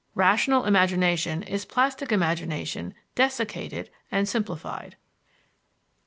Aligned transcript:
Rational 0.15 0.65
imagination 0.65 1.43
is 1.43 1.63
plastic 1.63 2.11
imagination 2.11 2.95
desiccated 3.13 3.91
and 4.11 4.27
simplified. 4.27 4.95